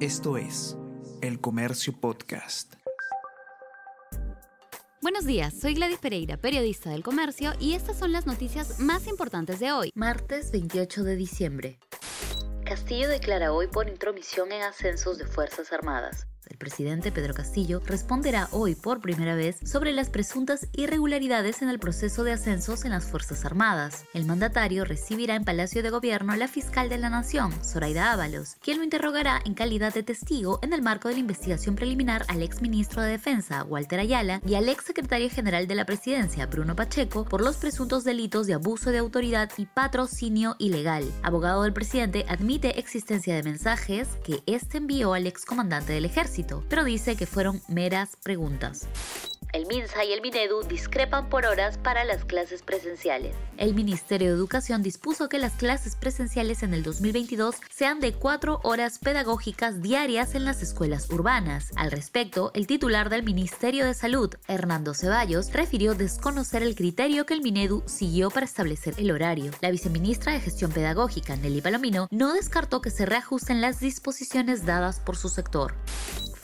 [0.00, 0.76] Esto es
[1.22, 2.74] El Comercio Podcast.
[5.00, 9.58] Buenos días, soy Gladys Pereira, periodista del Comercio, y estas son las noticias más importantes
[9.58, 11.78] de hoy, martes 28 de diciembre.
[12.66, 16.26] Castillo declara hoy por intromisión en ascensos de Fuerzas Armadas.
[16.48, 21.80] El presidente Pedro Castillo responderá hoy por primera vez sobre las presuntas irregularidades en el
[21.80, 24.04] proceso de ascensos en las Fuerzas Armadas.
[24.14, 28.56] El mandatario recibirá en Palacio de Gobierno a la fiscal de la Nación, Zoraida Ábalos,
[28.60, 32.42] quien lo interrogará en calidad de testigo en el marco de la investigación preliminar al
[32.42, 36.76] ex ministro de Defensa, Walter Ayala, y al ex secretario general de la presidencia, Bruno
[36.76, 41.10] Pacheco, por los presuntos delitos de abuso de autoridad y patrocinio ilegal.
[41.22, 46.35] Abogado del presidente admite existencia de mensajes que este envió al ex comandante del ejército
[46.68, 48.88] pero dice que fueron meras preguntas.
[49.52, 53.34] El MINSA y el MINEDU discrepan por horas para las clases presenciales.
[53.56, 58.60] El Ministerio de Educación dispuso que las clases presenciales en el 2022 sean de cuatro
[58.64, 61.70] horas pedagógicas diarias en las escuelas urbanas.
[61.76, 67.32] Al respecto, el titular del Ministerio de Salud, Hernando Ceballos, refirió desconocer el criterio que
[67.32, 69.52] el MINEDU siguió para establecer el horario.
[69.62, 75.00] La viceministra de Gestión Pedagógica, Nelly Palomino, no descartó que se reajusten las disposiciones dadas
[75.00, 75.74] por su sector.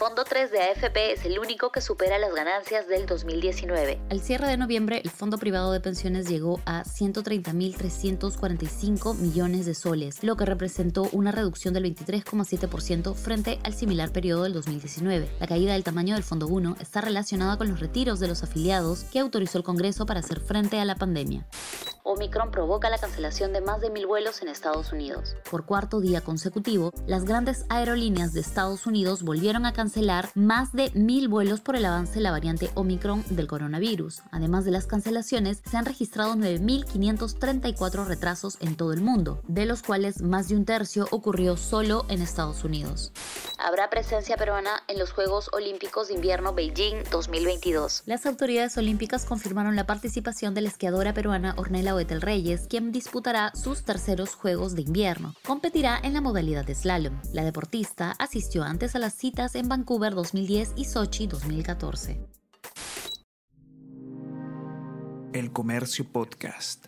[0.00, 4.00] Fondo 3 de AFP es el único que supera las ganancias del 2019.
[4.08, 10.24] Al cierre de noviembre, el fondo privado de pensiones llegó a 130.345 millones de soles,
[10.24, 15.28] lo que representó una reducción del 23,7% frente al similar periodo del 2019.
[15.38, 19.04] La caída del tamaño del Fondo 1 está relacionada con los retiros de los afiliados
[19.04, 21.46] que autorizó el Congreso para hacer frente a la pandemia.
[22.02, 25.36] Omicron provoca la cancelación de más de mil vuelos en Estados Unidos.
[25.50, 30.90] Por cuarto día consecutivo, las grandes aerolíneas de Estados Unidos volvieron a cancelar más de
[30.94, 34.22] mil vuelos por el avance de la variante Omicron del coronavirus.
[34.30, 39.82] Además de las cancelaciones, se han registrado 9.534 retrasos en todo el mundo, de los
[39.82, 43.12] cuales más de un tercio ocurrió solo en Estados Unidos
[43.60, 48.02] habrá presencia peruana en los Juegos Olímpicos de Invierno Beijing 2022.
[48.06, 53.52] Las autoridades olímpicas confirmaron la participación de la esquiadora peruana Ornella Oetel Reyes, quien disputará
[53.54, 55.34] sus terceros Juegos de Invierno.
[55.44, 57.20] Competirá en la modalidad de slalom.
[57.32, 62.26] La deportista asistió antes a las citas en Vancouver 2010 y Sochi 2014.
[65.32, 66.86] El Comercio Podcast.